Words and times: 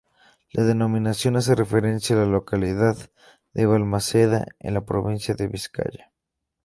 La 0.51 0.63
denominación 0.63 1.35
hace 1.37 1.53
referencia 1.53 2.15
a 2.15 2.19
la 2.21 2.25
localidad 2.25 2.97
de 3.53 3.67
Valmaseda, 3.67 4.47
en 4.57 4.73
la 4.73 4.81
provincia 4.83 5.35
de 5.35 5.47
Vizcaya. 5.47 6.11